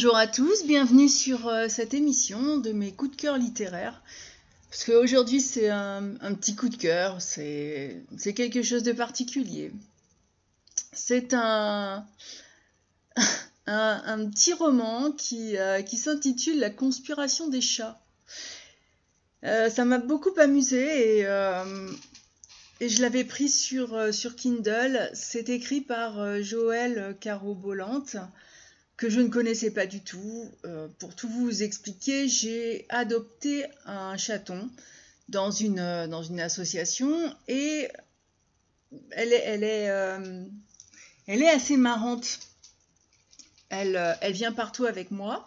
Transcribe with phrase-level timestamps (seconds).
[0.00, 4.00] Bonjour à tous, bienvenue sur euh, cette émission de mes coups de cœur littéraires.
[4.70, 8.04] Parce qu'aujourd'hui c'est un, petit coup de cœur, c'est
[8.36, 9.72] quelque chose de particulier.
[10.92, 12.06] C'est un,
[13.66, 18.00] un, petit roman qui, euh, qui s'intitule La conspiration des chats.
[19.42, 21.22] Euh, ça m'a beaucoup amusé et,
[22.80, 25.10] et je l'avais pris sur, sur Kindle.
[25.12, 28.16] C'est écrit par Joël Caro-Bolante
[28.98, 30.50] que je ne connaissais pas du tout.
[30.66, 34.68] Euh, pour tout vous expliquer, j'ai adopté un chaton
[35.30, 37.88] dans une, euh, dans une association et
[39.12, 40.44] elle est, elle est, euh,
[41.26, 42.40] elle est assez marrante.
[43.70, 45.46] Elle, elle vient partout avec moi.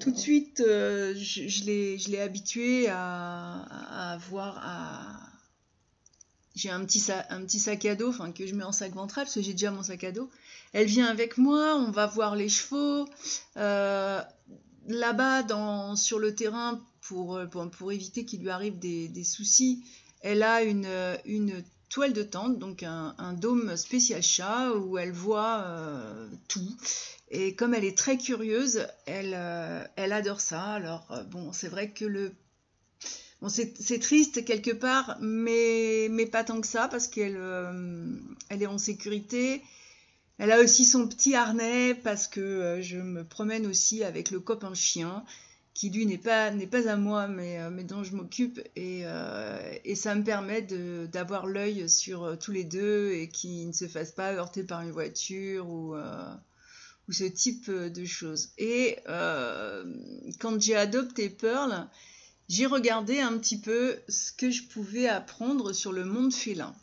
[0.00, 1.14] Tout de suite, je,
[1.48, 5.31] je l'ai habituée à, à avoir à...
[6.54, 9.24] J'ai un petit, un petit sac à dos enfin, que je mets en sac ventral
[9.24, 10.28] parce que j'ai déjà mon sac à dos.
[10.72, 13.08] Elle vient avec moi, on va voir les chevaux.
[13.56, 14.20] Euh,
[14.86, 15.46] là-bas,
[15.96, 19.84] sur le terrain, pour, euh, pour, pour éviter qu'il lui arrive des, des soucis,
[20.20, 20.88] elle a une,
[21.24, 26.76] une toile de tente, donc un, dôme spécial chat où elle voit euh, tout.
[27.30, 29.34] Et comme elle est très curieuse, elle,
[29.96, 30.62] elle adore ça.
[30.62, 32.34] Alors, bon, c'est vrai que le.
[33.48, 38.06] C'est triste quelque part, mais, mais pas tant que ça, parce qu'elle euh,
[38.48, 39.62] elle est en sécurité.
[40.38, 44.38] Elle a aussi son petit harnais, parce que euh, je me promène aussi avec le
[44.38, 45.24] copain chien,
[45.74, 48.60] qui lui n'est pas, pas à moi, mais, euh, mais dont je m'occupe.
[48.76, 49.04] Et,
[49.84, 54.12] et ça me permet d'avoir l'œil sur tous les deux et qu'ils ne se fassent
[54.12, 55.96] pas heurter par une voiture ou.
[57.08, 58.50] ou ce type de choses.
[58.58, 58.98] Et
[60.38, 61.88] quand j'ai adopté Pearl,
[62.48, 66.74] j'ai regardé un petit peu ce que je pouvais apprendre sur le monde félin.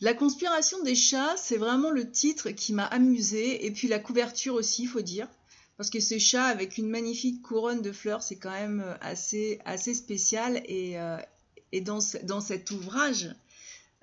[0.00, 4.54] La conspiration des chats, c'est vraiment le titre qui m'a amusé, et puis la couverture
[4.54, 5.26] aussi, il faut dire,
[5.78, 9.94] parce que ce chat avec une magnifique couronne de fleurs, c'est quand même assez, assez
[9.94, 11.16] spécial, et, euh,
[11.82, 13.34] dans cet ouvrage,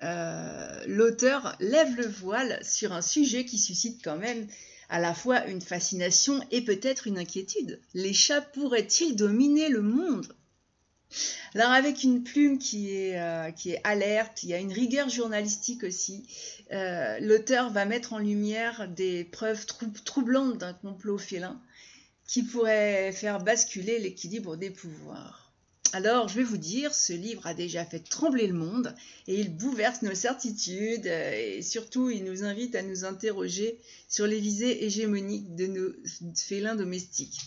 [0.02, 4.48] euh, l'auteur lève le voile sur un sujet qui suscite quand même
[4.88, 7.80] à la fois une fascination et peut-être une inquiétude.
[7.94, 10.34] Les chats pourraient-ils dominer le monde?
[11.54, 15.84] Alors avec une plume qui est, euh, qui alerte, il y a une rigueur journalistique
[15.84, 16.26] aussi,
[16.72, 21.60] euh, l'auteur va mettre en lumière des preuves trou- troublantes d'un complot félin
[22.26, 25.43] qui pourrait faire basculer l'équilibre des pouvoirs.
[25.94, 28.96] Alors, je vais vous dire, ce livre a déjà fait trembler le monde
[29.28, 33.78] et il bouleverse nos certitudes euh, et surtout il nous invite à nous interroger
[34.08, 35.92] sur les visées hégémoniques de nos
[36.34, 37.38] félins domestiques.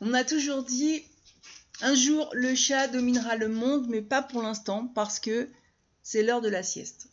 [0.00, 1.04] On a toujours dit
[1.80, 5.48] un jour le chat dominera le monde mais pas pour l'instant parce que
[6.02, 7.06] c'est l'heure de la sieste.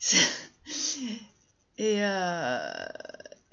[1.78, 2.68] Et euh,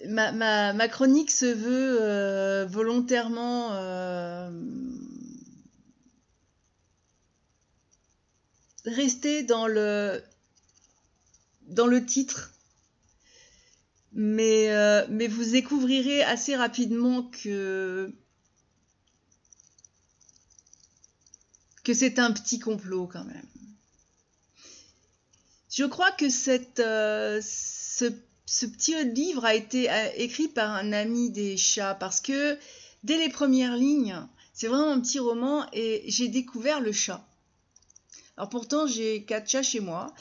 [0.08, 4.50] ma, chronique se veut euh, volontairement euh,
[8.86, 10.22] rester dans le,
[12.06, 12.54] titre,
[14.14, 18.14] mais, euh, mais vous découvrirez assez rapidement que,
[21.94, 23.46] c'est un petit complot quand même.
[25.70, 28.12] Je crois que cette, ce,
[28.46, 32.58] ce petit livre a été écrit par un ami des chats parce que
[33.04, 34.16] dès les premières lignes,
[34.54, 37.26] c'est vraiment un petit roman et j'ai découvert le chat.
[38.38, 40.14] Alors pourtant, j'ai quatre chats chez moi.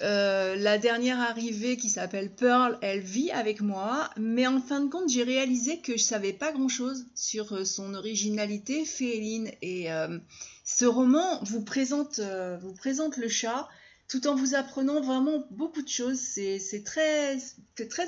[0.00, 4.88] Euh, la dernière arrivée qui s'appelle Pearl, elle vit avec moi, mais en fin de
[4.88, 9.50] compte, j'ai réalisé que je savais pas grand-chose sur euh, son originalité féline.
[9.60, 10.18] Et euh,
[10.64, 13.68] ce roman vous présente le chat
[14.08, 16.18] tout en vous apprenant vraiment beaucoup de choses.
[16.18, 17.38] C'est très,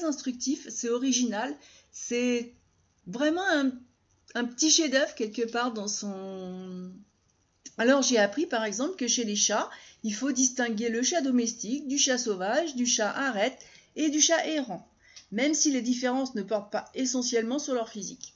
[0.05, 1.55] instructif, c'est original,
[1.93, 2.55] c'est
[3.07, 3.47] vraiment
[4.35, 6.91] un, petit chef-d'œuvre quelque part dans son.
[7.77, 9.71] Alors j'ai appris par exemple que chez les chats,
[10.03, 13.59] il faut distinguer le chat domestique du chat sauvage, du chat arrête
[13.97, 14.89] et du chat errant,
[15.33, 18.35] même si les différences ne portent pas essentiellement sur leur physique.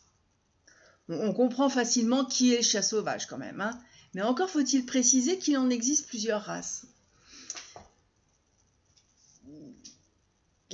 [1.09, 3.79] On, on comprend facilement qui est le chat sauvage quand même, hein,
[4.15, 6.87] mais encore faut-il préciser qu'il en existe plusieurs races.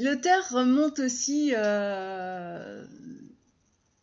[0.00, 2.85] L'auteur remonte aussi euh,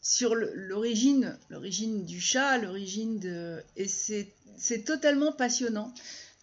[0.01, 5.93] sur l'origine, l'origine du chat, l'origine de, et c'est totalement passionnant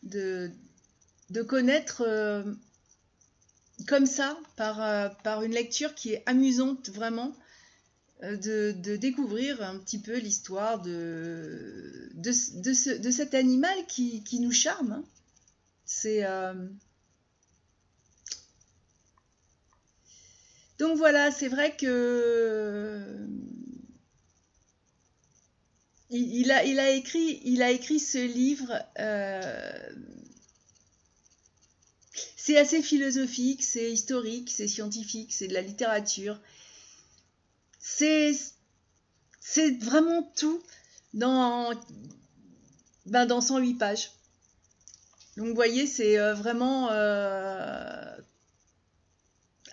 [0.03, 0.51] de
[1.31, 2.43] de connaître euh,
[3.87, 7.37] comme ça par euh, par une lecture qui est amusante vraiment
[8.23, 12.31] de, de découvrir un petit peu l'histoire de de,
[12.61, 14.93] de, ce- de cet animal qui, qui nous charme.
[14.93, 15.05] hein.
[15.87, 16.25] C'est
[20.85, 23.27] Donc voilà, c'est vrai que
[26.11, 28.71] il, a, il, a, écrit, ce livre.
[28.99, 29.73] Euh,
[32.37, 36.39] c'est assez philosophique, c'est historique, c'est scientifique, c'est de la littérature.
[37.79, 38.37] C'est
[39.81, 40.63] vraiment tout
[41.15, 41.73] dans,
[43.07, 44.11] ben, dans 108 pages.
[45.39, 48.05] Donc vous voyez, c'est euh, vraiment euh,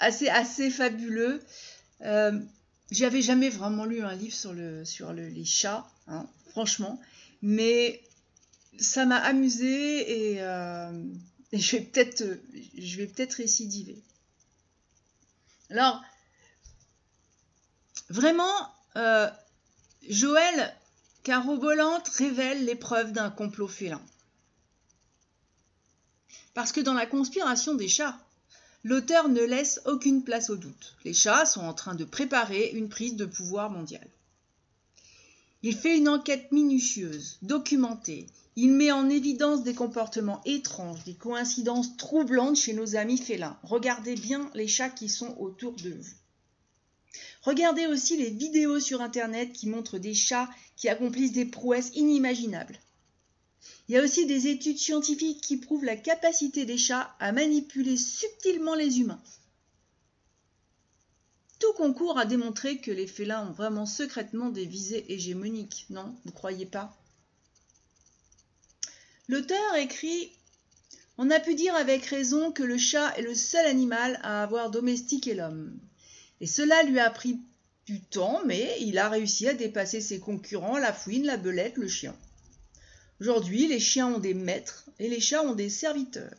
[0.01, 1.42] assez, fabuleux.
[2.01, 2.39] Euh,
[2.92, 7.00] J'avais jamais vraiment lu un livre sur, le, sur les chats, hein, franchement,
[7.42, 8.01] mais
[8.80, 10.92] ça m'a amusé et, euh,
[11.53, 12.24] je vais peut-être
[12.77, 14.01] je vais peut-être récidiver.
[15.69, 16.01] Alors,
[18.09, 18.74] vraiment,
[20.09, 20.75] Joël
[21.24, 24.01] Carobolante révèle l'épreuve d'un complot félin.
[26.53, 28.18] Parce que dans la conspiration des chats,
[28.83, 30.95] l'auteur ne laisse aucune place au doute.
[31.05, 34.07] Les chats sont en train de préparer une prise de pouvoir mondiale.
[35.63, 38.25] Il fait une enquête minutieuse, documentée.
[38.55, 43.57] Il met en évidence des comportements étranges, des coïncidences troublantes chez nos amis félins.
[43.63, 46.13] Regardez bien les chats qui sont autour de vous.
[47.43, 52.79] Regardez aussi les vidéos sur Internet qui montrent des chats qui accomplissent des prouesses inimaginables.
[53.91, 57.97] Il y a aussi des études scientifiques qui prouvent la capacité des chats à manipuler
[57.97, 59.21] subtilement les humains.
[61.59, 66.15] Tout concourt à démontrer que les félins ont vraiment secrètement des visées hégémoniques, non?
[66.23, 66.97] Vous croyez pas?
[69.27, 70.31] L'auteur écrit
[71.17, 74.71] On a pu dire avec raison que le chat est le seul animal à avoir
[74.71, 75.77] domestiqué l'homme.
[76.39, 77.41] Et cela lui a pris
[77.88, 81.89] du temps, mais il a réussi à dépasser ses concurrents, la fouine, la belette, le
[81.89, 82.15] chien.
[83.21, 86.33] Aujourd'hui, les chiens ont des maîtres et les chats ont des serviteurs.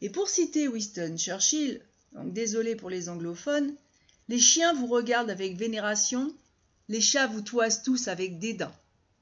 [0.00, 1.82] Et pour citer Winston Churchill,
[2.14, 3.74] donc désolé pour les anglophones,
[4.28, 6.34] les chiens vous regardent avec vénération,
[6.88, 8.72] les chats vous toisent tous avec dédain.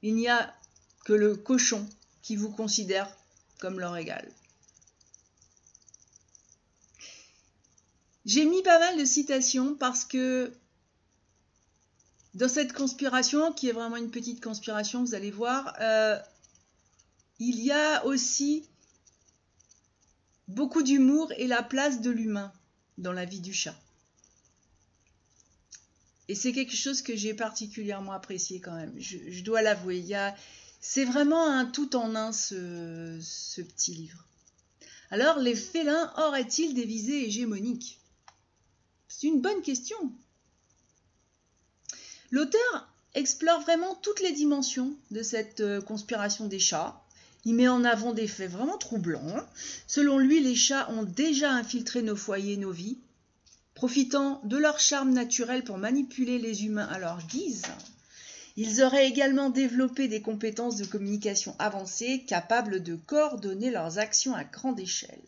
[0.03, 0.55] Il n'y a
[1.03, 1.85] que le cochon
[2.21, 3.13] qui vous considère
[3.59, 4.25] comme leur égal.
[8.25, 10.53] J'ai mis pas mal de citations parce que
[12.35, 16.17] dans cette conspiration, qui est vraiment une petite conspiration, vous allez voir, euh,
[17.39, 18.67] il y a aussi
[20.47, 22.51] beaucoup d'humour et la place de l'humain
[22.97, 23.75] dans la vie du chat.
[26.29, 30.03] Et c'est quelque chose que j'ai particulièrement apprécié quand même, je, dois l'avouer.
[30.81, 34.25] C'est vraiment un tout en un ce, ce petit livre.
[35.09, 37.99] Alors, les félins auraient-ils des visées hégémoniques?
[39.07, 39.97] C'est une bonne question.
[42.29, 47.01] L'auteur explore vraiment toutes les dimensions de cette euh, conspiration des chats.
[47.45, 49.45] Il met en avant des faits vraiment troublants.
[49.87, 52.97] Selon lui, les chats ont déjà infiltré nos foyers, nos vies,
[53.73, 57.63] profitant de leur charme naturel pour manipuler les humains à leur guise.
[58.55, 64.43] Ils auraient également développé des compétences de communication avancées capables de coordonner leurs actions à
[64.43, 65.21] grande échelle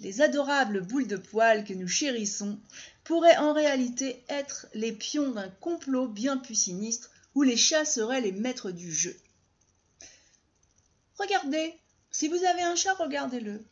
[0.00, 2.58] les adorables boules de poils que nous chérissons
[3.04, 8.20] pourraient en réalité être les pions d'un complot bien plus sinistre où les chats seraient
[8.20, 9.16] les maîtres du jeu.
[11.18, 11.74] Regardez,
[12.10, 13.64] si vous avez un chat, regardez-le.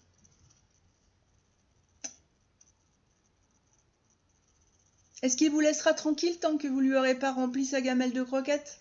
[5.22, 8.22] Est-ce qu'il vous laissera tranquille tant que vous lui aurez pas rempli sa gamelle de
[8.22, 8.80] croquettes?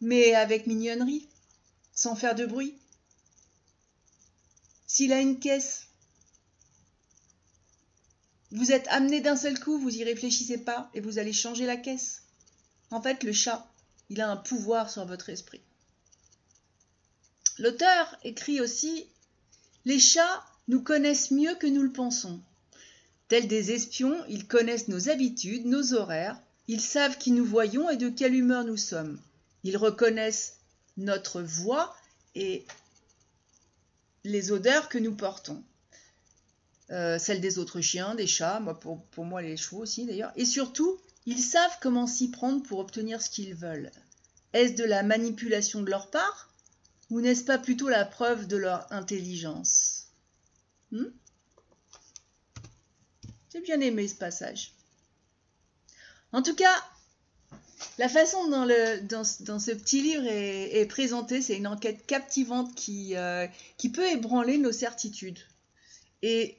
[0.00, 1.26] Mais avec mignonnerie,
[1.94, 2.78] sans faire de bruit.
[4.86, 5.86] S'il a une caisse,
[8.50, 11.76] vous êtes amené d'un seul coup, vous y réfléchissez pas et vous allez changer la
[11.76, 12.22] caisse.
[12.90, 13.70] En fait, le chat,
[14.08, 15.62] il a un pouvoir sur votre esprit.
[17.58, 19.06] L'auteur écrit aussi
[19.84, 22.40] Les chats nous connaissent mieux que nous le pensons.
[23.28, 27.96] Tels des espions, ils connaissent nos habitudes, nos horaires, ils savent qui nous voyons et
[27.96, 29.20] de quelle humeur nous sommes.
[29.64, 30.58] Ils reconnaissent
[30.96, 31.96] notre voix
[32.34, 32.64] et
[34.24, 35.62] les odeurs que nous portons.
[36.90, 40.32] Euh, celle des autres chiens, des chats, moi, pour moi les chevaux aussi d'ailleurs.
[40.36, 43.90] Et surtout, ils savent comment s'y prendre pour obtenir ce qu'ils veulent.
[44.52, 46.48] Est-ce de la manipulation de leur part
[47.10, 50.08] ou n'est-ce pas plutôt la preuve de leur intelligence
[50.92, 51.06] hmm
[53.52, 54.72] J'ai bien aimé ce passage.
[56.32, 56.74] En tout cas,
[57.98, 62.74] la façon dont, le, dans, dans ce petit livre est, présenté, c'est une enquête captivante
[62.74, 63.46] qui, euh,
[63.76, 65.38] qui peut ébranler nos certitudes.
[66.22, 66.58] Et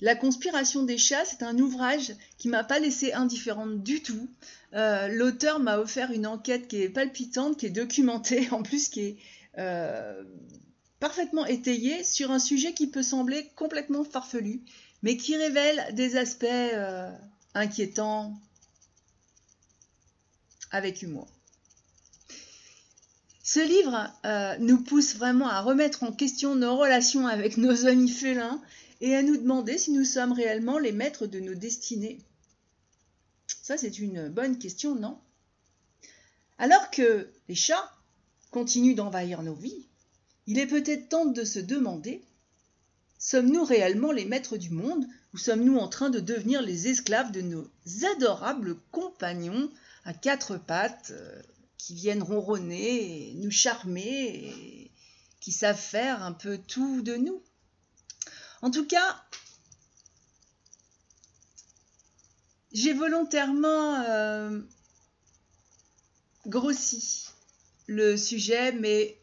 [0.00, 4.28] la conspiration des chats, c'est un ouvrage qui m'a pas laissé indifférente du tout.
[4.74, 9.00] Euh, l'auteur m'a offert une enquête qui est palpitante, qui est documentée, en plus qui
[9.00, 9.16] est,
[9.58, 10.24] euh,
[11.00, 14.62] parfaitement étayé sur un sujet qui peut sembler complètement farfelu,
[15.02, 17.10] mais qui révèle des aspects euh,
[17.54, 18.38] inquiétants
[20.70, 21.28] avec humour.
[23.42, 28.10] Ce livre euh, nous pousse vraiment à remettre en question nos relations avec nos amis
[28.10, 28.60] félins
[29.00, 32.18] et à nous demander si nous sommes réellement les maîtres de nos destinées.
[33.62, 35.18] Ça, c'est une bonne question, non?
[36.58, 37.95] Alors que les chats
[38.56, 39.84] continuent d'envahir nos vies,
[40.46, 42.24] il est peut-être temps de se demander
[43.18, 47.42] sommes-nous réellement les maîtres du monde ou sommes-nous en train de devenir les esclaves de
[47.42, 47.70] nos
[48.14, 49.70] adorables compagnons
[50.06, 51.42] à quatre pattes euh,
[51.76, 54.90] qui viennent ronronner, nous charmer, et
[55.40, 57.42] qui savent faire un peu tout de nous?
[58.62, 59.22] En tout cas,
[62.72, 64.62] j'ai volontairement euh,
[66.46, 67.26] grossi
[67.86, 69.16] le sujet, mais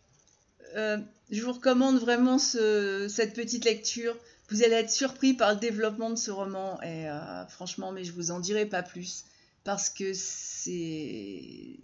[0.75, 0.97] euh,
[1.31, 4.15] je vous recommande vraiment cette petite lecture.
[4.49, 8.11] Vous allez être surpris par le développement de ce roman et euh, franchement, mais je
[8.11, 9.25] vous en dirai pas plus
[9.63, 11.79] parce que c'est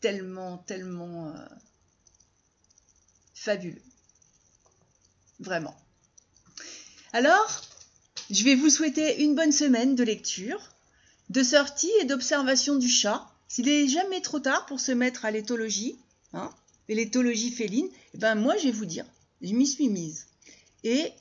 [0.00, 1.32] tellement tellement euh,
[3.34, 3.82] fabuleux.
[5.40, 5.76] Vraiment.
[7.12, 7.62] Alors
[8.30, 10.72] je vais vous souhaiter une bonne semaine de lecture
[11.30, 13.26] de sortie et d'observation du chat.
[13.48, 15.98] S'il est jamais trop tard pour se mettre à l'éthologie
[16.36, 16.50] hein,
[16.88, 19.04] et l'éthologie féline eh ben moi je vais vous dire
[19.42, 20.26] je m'y suis mise.
[20.82, 21.12] Et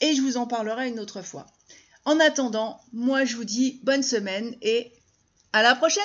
[0.00, 1.46] et je vous en parlerai une autre fois.
[2.04, 4.92] En attendant, moi je vous dis bonne semaine et
[5.52, 6.02] à la prochaine